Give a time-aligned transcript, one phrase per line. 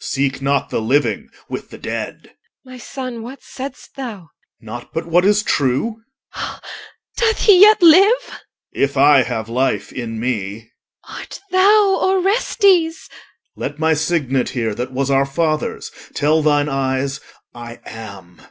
[0.00, 2.72] Seek not the living with the dead, EL.
[2.72, 4.14] My son, what saidst thou?
[4.22, 4.30] OR.
[4.60, 6.02] Nought but what is true.
[6.34, 6.60] EL.
[7.16, 8.28] Doth he yet live?
[8.28, 8.36] OR.
[8.72, 10.72] If I have life in me.
[11.08, 11.16] EL.
[11.16, 13.08] Art thou Orestes?
[13.54, 13.62] OR.
[13.62, 17.20] Let my signet here, That was our father's, tell thine eyes,
[17.54, 18.42] I am.